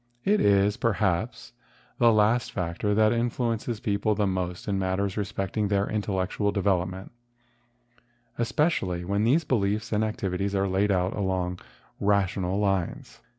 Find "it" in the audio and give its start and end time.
0.25-0.39